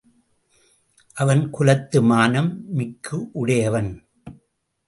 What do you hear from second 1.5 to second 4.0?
குலத்து மானம் மிக்கு உடையவன்.